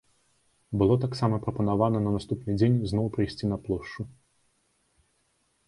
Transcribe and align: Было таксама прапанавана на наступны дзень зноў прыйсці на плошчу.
Было 0.81 0.95
таксама 1.03 1.35
прапанавана 1.43 2.01
на 2.07 2.13
наступны 2.17 2.51
дзень 2.61 2.79
зноў 2.95 3.05
прыйсці 3.19 3.45
на 3.55 3.63
плошчу. 3.69 4.09